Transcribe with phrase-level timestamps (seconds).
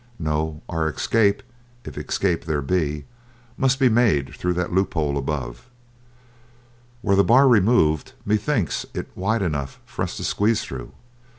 [0.17, 1.43] No, our escape,
[1.85, 3.05] if escape there be,
[3.55, 5.67] must be made through that loophole above.
[7.03, 10.93] Were that bar removed, methinks it is wide enough for us to squeeze through.